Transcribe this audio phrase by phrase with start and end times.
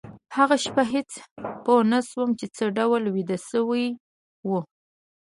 [0.37, 1.11] هغه شپه هېڅ
[1.65, 3.87] پوه نشوم چې څه ډول ویده شوي
[4.47, 4.59] وو